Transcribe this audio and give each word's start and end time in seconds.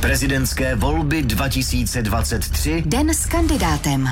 Prezidentské 0.00 0.74
volby 0.74 1.22
2023. 1.22 2.82
Den 2.86 3.14
s 3.14 3.26
kandidátem. 3.26 4.08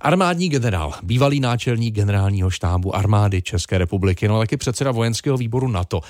Armádní 0.00 0.48
generál, 0.48 0.92
bývalý 1.02 1.40
náčelník 1.40 1.94
generálního 1.94 2.50
štábu 2.50 2.96
armády 2.96 3.42
České 3.42 3.78
republiky, 3.78 4.28
no 4.28 4.38
taky 4.38 4.56
předseda 4.56 4.90
vojenského 4.90 5.36
výboru 5.36 5.68
NATO. 5.68 6.00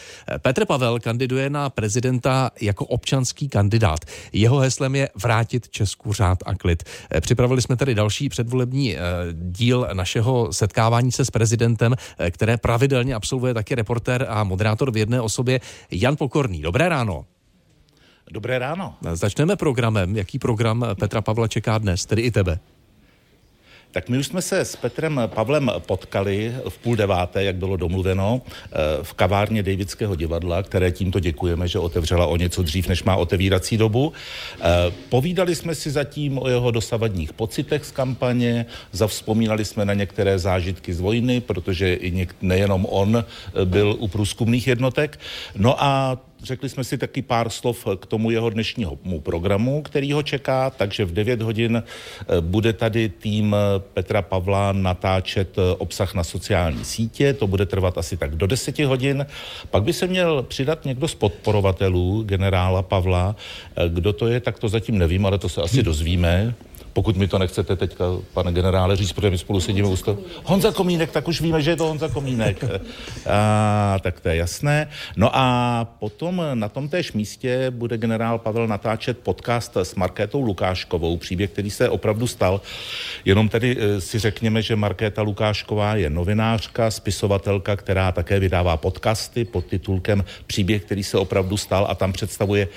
Petr 0.43 0.65
Pavel 0.67 1.01
kandiduje 1.01 1.51
na 1.51 1.71
prezidenta 1.71 2.51
jako 2.61 2.87
občanský 2.87 3.49
kandidát. 3.49 4.01
Jeho 4.33 4.59
heslem 4.59 4.95
je 4.95 5.09
vrátit 5.23 5.69
Česku 5.69 6.13
řád 6.13 6.39
a 6.47 6.55
klid. 6.55 6.83
Připravili 7.21 7.63
jsme 7.63 7.77
tady 7.77 7.95
další 7.95 8.29
předvolební 8.29 8.97
eh, 8.97 9.01
díl 9.33 9.89
našeho 9.93 10.53
setkávání 10.53 11.13
se 11.13 11.25
s 11.25 11.31
prezidentem, 11.31 11.95
eh, 12.19 12.31
které 12.31 12.57
pravidelně 12.57 13.15
absolvuje 13.15 13.55
taky 13.55 13.75
reportér 13.75 14.27
a 14.29 14.45
moderátor 14.45 14.91
v 14.91 14.97
jedné 14.97 15.21
osobě 15.21 15.61
Jan 15.91 16.17
Pokorný. 16.17 16.63
Dobré 16.63 16.89
ráno. 16.89 17.25
Dobré 18.31 18.59
ráno. 18.59 18.95
Začneme 19.13 19.57
programem. 19.57 20.17
Jaký 20.17 20.39
program 20.39 20.85
Petra 20.99 21.23
Pavla 21.23 21.49
čeká 21.49 21.79
dnes, 21.79 22.07
tedy 22.07 22.23
i 22.23 22.31
tebe? 22.31 22.59
Tak 23.93 24.09
my 24.09 24.19
už 24.19 24.27
jsme 24.27 24.43
se 24.43 24.61
s 24.61 24.77
Petrem 24.77 25.21
Pavlem 25.27 25.71
potkali 25.87 26.55
v 26.69 26.79
půl 26.79 26.97
deváté, 26.97 27.45
jak 27.45 27.57
bylo 27.57 27.77
domluveno, 27.77 28.43
eh, 28.45 28.69
v 29.03 29.13
kavárně 29.15 29.63
Davidského 29.63 30.15
divadla, 30.15 30.63
které 30.63 30.93
tímto 30.93 31.21
děkujeme, 31.21 31.69
že 31.69 31.79
otevřela 31.79 32.27
o 32.27 32.37
něco 32.37 32.63
dřív, 32.63 32.89
než 32.89 33.03
má 33.03 33.17
otevírací 33.17 33.77
dobu. 33.77 34.13
Eh, 34.61 34.65
povídali 35.09 35.55
jsme 35.55 35.75
si 35.75 35.91
zatím 35.91 36.39
o 36.39 36.49
jeho 36.49 36.71
dosavadních 36.71 37.33
pocitech 37.33 37.85
z 37.85 37.91
kampaně, 37.91 38.67
zavzpomínali 38.93 39.65
jsme 39.65 39.85
na 39.85 39.95
některé 39.95 40.39
zážitky 40.39 40.95
z 40.95 41.01
vojny, 41.01 41.41
protože 41.41 41.95
i 41.95 42.13
něk- 42.13 42.35
nejenom 42.43 42.87
on 42.91 43.17
eh, 43.17 43.65
byl 43.65 43.97
u 43.99 44.09
průzkumných 44.09 44.67
jednotek. 44.67 45.19
No 45.57 45.83
a 45.85 46.19
Řekli 46.43 46.69
jsme 46.69 46.85
si 46.85 46.99
taky 46.99 47.23
pár 47.23 47.51
slov 47.51 47.87
k 48.01 48.07
tomu 48.07 48.31
jeho 48.31 48.51
dnešního 48.51 48.99
programu, 49.23 49.83
který 49.83 50.13
ho 50.13 50.23
čeká, 50.23 50.71
takže 50.71 51.05
v 51.05 51.13
9 51.13 51.43
hodin 51.43 51.83
eh, 51.83 52.41
bude 52.41 52.73
tady 52.73 53.09
tým 53.09 53.57
eh, 53.59 53.81
Petra 53.95 54.23
Pavla 54.23 54.73
natáčet 54.73 55.59
eh, 55.59 55.75
obsah 55.79 56.15
na 56.15 56.25
sociální 56.25 56.85
sítě, 56.85 57.33
to 57.33 57.47
bude 57.47 57.67
trvat 57.67 57.99
asi 57.99 58.17
tak 58.17 58.37
do 58.37 58.47
10 58.47 58.79
hodin. 58.79 59.27
Pak 59.71 59.83
by 59.83 59.93
se 59.93 60.07
měl 60.07 60.43
přidat 60.43 60.85
někdo 60.85 61.09
z 61.09 61.15
podporovatelů 61.15 62.23
generála 62.23 62.83
Pavla. 62.83 63.37
Kdo 63.89 64.13
to 64.13 64.27
je, 64.27 64.41
tak 64.41 64.59
to 64.59 64.69
zatím 64.69 64.99
nevím, 64.99 65.27
ale 65.27 65.39
to 65.39 65.49
se 65.49 65.63
asi 65.63 65.83
dozvíme 65.83 66.55
pokud 66.97 67.17
mi 67.17 67.29
to 67.29 67.39
nechcete 67.39 67.77
teďka, 67.77 68.05
pane 68.33 68.53
generále, 68.53 68.97
říct, 68.97 69.13
protože 69.13 69.31
my 69.31 69.39
spolu 69.39 69.61
sedíme 69.61 69.89
u 69.89 69.97
toho. 69.97 70.19
Honza 70.45 70.73
Komínek, 70.73 71.11
tak 71.11 71.29
už 71.29 71.41
víme, 71.41 71.63
že 71.63 71.71
je 71.71 71.77
to 71.77 71.87
Honza 71.87 72.09
Komínek. 72.09 72.65
a, 73.27 73.99
tak 74.01 74.21
to 74.21 74.29
je 74.29 74.37
jasné. 74.37 74.89
No 75.17 75.31
a 75.37 75.85
potom 76.01 76.43
na 76.55 76.69
tom 76.69 76.89
též 76.89 77.13
místě 77.13 77.71
bude 77.71 77.99
generál 77.99 78.39
Pavel 78.39 78.67
natáčet 78.67 79.19
podcast 79.19 79.77
s 79.77 79.95
Markétou 79.95 80.41
Lukáškovou, 80.41 81.17
příběh, 81.17 81.51
který 81.51 81.71
se 81.71 81.89
opravdu 81.89 82.27
stal. 82.27 82.61
Jenom 83.25 83.49
tedy 83.49 83.77
eh, 83.79 84.01
si 84.01 84.19
řekněme, 84.19 84.63
že 84.63 84.77
Markéta 84.77 85.23
Lukášková 85.23 85.95
je 85.95 86.11
novinářka, 86.11 86.91
spisovatelka, 86.91 87.77
která 87.77 88.13
také 88.13 88.41
vydává 88.41 88.77
podcasty 88.77 89.45
pod 89.45 89.67
titulkem 89.67 90.25
Příběh, 90.47 90.85
který 90.85 91.05
se 91.05 91.19
opravdu 91.19 91.57
stal 91.57 91.87
a 91.89 91.95
tam 91.95 92.13
představuje 92.13 92.69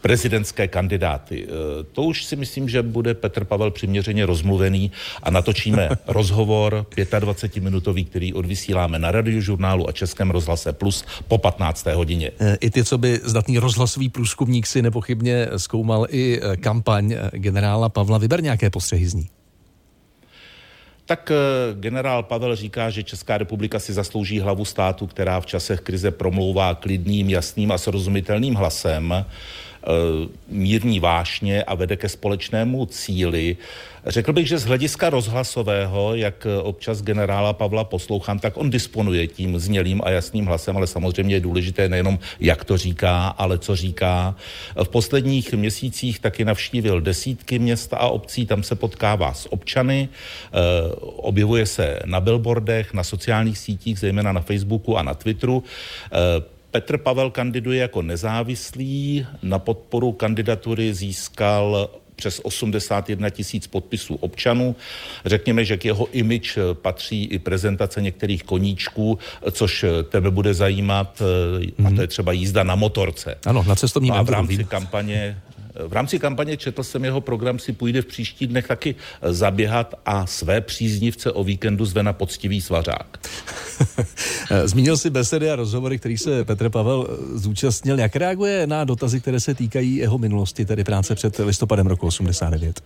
prezidentské 0.00 0.68
kandidáty. 0.68 1.46
Eh, 1.46 1.84
to 1.92 2.02
už 2.02 2.24
si 2.24 2.36
myslím, 2.36 2.68
že 2.68 2.82
bude 2.82 3.14
Petr 3.14 3.44
Pavel 3.44 3.67
přiměřeně 3.70 4.26
rozmluvený 4.26 4.90
a 5.22 5.30
natočíme 5.30 5.88
rozhovor 6.06 6.86
25-minutový, 6.96 8.04
který 8.04 8.34
odvysíláme 8.34 8.98
na 8.98 9.12
radiožurnálu 9.12 9.88
a 9.88 9.92
Českém 9.92 10.30
rozhlase 10.30 10.72
Plus 10.72 11.04
po 11.28 11.38
15. 11.38 11.86
hodině. 11.86 12.30
Eh, 12.40 12.56
I 12.60 12.70
ty, 12.70 12.84
co 12.84 12.98
by 12.98 13.20
zdatný 13.24 13.58
rozhlasový 13.58 14.08
průzkumník 14.08 14.66
si 14.66 14.82
nepochybně 14.82 15.48
zkoumal 15.56 16.06
i 16.10 16.40
eh, 16.42 16.56
kampaň 16.56 17.14
generála 17.32 17.88
Pavla. 17.88 18.18
Vyber 18.18 18.42
nějaké 18.42 18.70
postřehy 18.70 19.08
z 19.08 19.14
ní. 19.14 19.28
Tak 21.08 21.32
generál 21.74 22.22
Pavel 22.22 22.56
říká, 22.56 22.90
že 22.90 23.02
Česká 23.02 23.38
republika 23.38 23.78
si 23.78 23.92
zaslouží 23.92 24.40
hlavu 24.40 24.64
státu, 24.64 25.06
která 25.06 25.40
v 25.40 25.46
časech 25.46 25.80
krize 25.80 26.10
promlouvá 26.10 26.74
klidným, 26.74 27.30
jasným 27.30 27.72
a 27.72 27.78
srozumitelným 27.78 28.54
hlasem. 28.54 29.24
Eh, 29.82 30.28
mírní 30.48 31.00
vášně 31.00 31.62
a 31.62 31.74
vede 31.74 31.96
ke 31.96 32.08
společnému 32.08 32.86
cíli. 32.86 33.56
Řekl 34.06 34.32
bych, 34.32 34.48
že 34.48 34.58
z 34.58 34.64
hlediska 34.64 35.10
rozhlasového, 35.10 36.14
jak 36.14 36.46
občas 36.62 37.02
generála 37.02 37.52
Pavla 37.52 37.84
poslouchám, 37.84 38.38
tak 38.38 38.56
on 38.56 38.70
disponuje 38.70 39.26
tím 39.26 39.58
znělým 39.58 40.00
a 40.04 40.10
jasným 40.10 40.46
hlasem, 40.46 40.76
ale 40.76 40.86
samozřejmě 40.86 41.34
je 41.34 41.40
důležité 41.40 41.88
nejenom, 41.88 42.18
jak 42.40 42.64
to 42.64 42.76
říká, 42.76 43.26
ale 43.28 43.58
co 43.58 43.76
říká. 43.76 44.34
V 44.82 44.88
posledních 44.88 45.52
měsících 45.52 46.18
taky 46.18 46.44
navštívil 46.44 47.00
desítky 47.00 47.58
měst 47.58 47.92
a 47.92 48.08
obcí, 48.08 48.46
tam 48.46 48.62
se 48.62 48.74
potkává 48.74 49.34
s 49.34 49.52
občany, 49.52 50.08
eh, 50.08 50.58
objevuje 51.16 51.66
se 51.66 52.00
na 52.04 52.20
billboardech, 52.20 52.94
na 52.94 53.04
sociálních 53.04 53.58
sítích, 53.58 53.98
zejména 53.98 54.32
na 54.32 54.40
Facebooku 54.40 54.98
a 54.98 55.02
na 55.02 55.14
Twitteru. 55.14 55.64
Petr 56.70 56.98
Pavel 56.98 57.30
kandiduje 57.30 57.80
jako 57.80 58.02
nezávislý. 58.02 59.26
Na 59.42 59.58
podporu 59.58 60.12
kandidatury 60.12 60.94
získal 60.94 61.90
přes 62.16 62.40
81 62.42 63.30
tisíc 63.30 63.66
podpisů 63.66 64.14
občanů. 64.14 64.76
Řekněme, 65.24 65.64
že 65.64 65.76
k 65.76 65.84
jeho 65.84 66.06
image 66.12 66.58
patří 66.72 67.24
i 67.24 67.38
prezentace 67.38 68.02
některých 68.02 68.42
koníčků, 68.42 69.18
což 69.50 69.84
tebe 70.08 70.30
bude 70.30 70.54
zajímat, 70.54 71.20
mm-hmm. 71.20 71.86
a 71.86 71.96
to 71.96 72.00
je 72.00 72.06
třeba 72.06 72.32
jízda 72.32 72.62
na 72.62 72.74
motorce. 72.74 73.38
Ano, 73.46 73.64
na 73.68 73.74
cestovní 73.74 74.08
no 74.08 74.16
a 74.16 74.22
v 74.22 74.30
rámci 74.30 74.64
kampaně 74.64 75.42
v 75.86 75.92
rámci 75.92 76.18
kampaně 76.18 76.56
četl 76.56 76.82
jsem 76.82 77.04
jeho 77.04 77.20
program, 77.20 77.58
si 77.58 77.72
půjde 77.72 78.02
v 78.02 78.06
příští 78.06 78.46
dnech 78.46 78.66
taky 78.66 78.94
zaběhat 79.22 79.94
a 80.06 80.26
své 80.26 80.60
příznivce 80.60 81.32
o 81.32 81.44
víkendu 81.44 81.84
zve 81.84 82.02
na 82.02 82.12
poctivý 82.12 82.60
svařák. 82.60 83.18
Zmínil 84.64 84.96
si 84.96 85.10
besedy 85.10 85.50
a 85.50 85.56
rozhovory, 85.56 85.98
který 85.98 86.18
se 86.18 86.44
Petr 86.44 86.68
Pavel 86.68 87.06
zúčastnil. 87.34 87.98
Jak 87.98 88.16
reaguje 88.16 88.66
na 88.66 88.84
dotazy, 88.84 89.20
které 89.20 89.40
se 89.40 89.54
týkají 89.54 89.96
jeho 89.96 90.18
minulosti, 90.18 90.64
tedy 90.64 90.84
práce 90.84 91.14
před 91.14 91.38
listopadem 91.38 91.86
roku 91.86 92.06
89? 92.06 92.80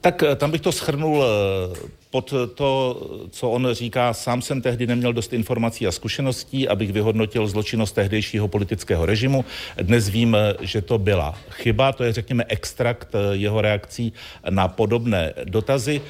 Tak 0.00 0.22
eh, 0.22 0.36
tam 0.36 0.50
bych 0.50 0.60
to 0.60 0.72
schrnul 0.72 1.24
eh, 1.24 1.78
pod 2.14 2.34
to, 2.54 3.00
co 3.30 3.50
on 3.50 3.68
říká, 3.72 4.14
sám 4.14 4.42
jsem 4.42 4.62
tehdy 4.62 4.86
neměl 4.86 5.12
dost 5.12 5.32
informací 5.32 5.86
a 5.86 5.92
zkušeností, 5.92 6.68
abych 6.68 6.92
vyhodnotil 6.92 7.46
zločinnost 7.46 7.94
tehdejšího 7.94 8.48
politického 8.48 9.06
režimu. 9.06 9.44
Dnes 9.82 10.08
vím, 10.08 10.36
že 10.60 10.82
to 10.82 10.98
byla 10.98 11.34
chyba, 11.50 11.92
to 11.92 12.04
je, 12.04 12.12
řekněme, 12.12 12.44
extrakt 12.48 13.08
jeho 13.32 13.60
reakcí 13.60 14.12
na 14.50 14.68
podobné 14.68 15.32
dotazy. 15.44 16.00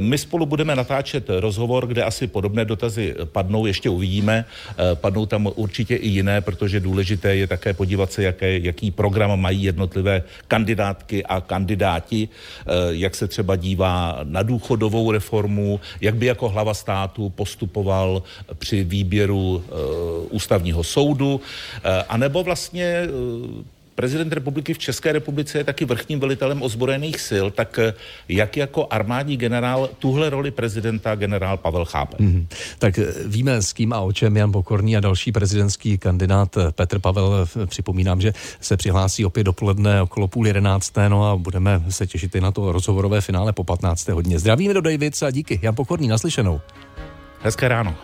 My 0.00 0.18
spolu 0.18 0.46
budeme 0.46 0.76
natáčet 0.76 1.30
rozhovor, 1.30 1.86
kde 1.86 2.04
asi 2.04 2.26
podobné 2.26 2.64
dotazy 2.64 3.14
padnou, 3.24 3.66
ještě 3.66 3.90
uvidíme. 3.90 4.44
Padnou 4.94 5.26
tam 5.26 5.48
určitě 5.54 5.96
i 5.96 6.08
jiné, 6.08 6.40
protože 6.40 6.80
důležité 6.80 7.36
je 7.36 7.46
také 7.46 7.74
podívat 7.74 8.12
se, 8.12 8.22
jaké, 8.22 8.58
jaký 8.58 8.90
program 8.90 9.40
mají 9.40 9.62
jednotlivé 9.62 10.22
kandidátky 10.48 11.24
a 11.24 11.40
kandidáti, 11.40 12.28
jak 12.90 13.14
se 13.14 13.28
třeba 13.28 13.56
dívá 13.56 14.20
na 14.22 14.42
důchodovou 14.42 15.12
reformu, 15.12 15.51
reformu, 15.52 15.80
jak 16.00 16.14
by 16.14 16.26
jako 16.26 16.48
hlava 16.48 16.74
státu 16.74 17.30
postupoval 17.30 18.22
při 18.58 18.84
výběru 18.84 19.36
uh, 19.36 19.62
ústavního 20.30 20.84
soudu, 20.84 21.34
uh, 21.34 21.40
anebo 22.08 22.42
vlastně 22.42 23.02
uh, 23.06 23.64
prezident 24.02 24.32
republiky 24.32 24.74
v 24.74 24.78
České 24.78 25.12
republice 25.12 25.58
je 25.58 25.64
taky 25.64 25.84
vrchním 25.84 26.20
velitelem 26.20 26.62
ozbrojených 26.62 27.20
sil, 27.28 27.46
tak 27.50 27.78
jak 28.28 28.56
jako 28.56 28.86
armádní 28.90 29.36
generál 29.36 29.90
tuhle 29.98 30.30
roli 30.30 30.50
prezidenta 30.50 31.14
generál 31.14 31.56
Pavel 31.56 31.84
chápe? 31.84 32.16
Mm-hmm. 32.16 32.46
Tak 32.78 32.98
víme 33.26 33.62
s 33.62 33.72
kým 33.72 33.92
a 33.92 34.00
o 34.00 34.12
čem 34.12 34.36
Jan 34.36 34.52
Pokorný 34.52 34.96
a 34.96 35.00
další 35.00 35.32
prezidentský 35.32 35.98
kandidát 35.98 36.58
Petr 36.74 36.98
Pavel. 36.98 37.46
Připomínám, 37.66 38.20
že 38.20 38.32
se 38.60 38.76
přihlásí 38.76 39.24
opět 39.24 39.44
dopoledne 39.44 40.02
okolo 40.02 40.28
půl 40.28 40.46
jedenácté, 40.46 41.08
no 41.08 41.30
a 41.30 41.36
budeme 41.36 41.82
se 41.88 42.06
těšit 42.06 42.34
i 42.34 42.40
na 42.40 42.50
to 42.50 42.72
rozhovorové 42.72 43.20
finále 43.20 43.52
po 43.52 43.64
15. 43.64 44.08
hodině. 44.08 44.38
Zdravíme 44.38 44.74
do 44.74 44.80
Davids 44.80 45.22
a 45.22 45.30
díky. 45.30 45.60
Jan 45.62 45.74
Pokorný, 45.74 46.08
naslyšenou. 46.08 46.60
Hezké 47.42 47.68
ráno. 47.68 47.94